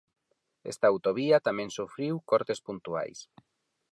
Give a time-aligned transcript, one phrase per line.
[0.71, 3.19] Esta autovía tamén sufriu cortes puntuais.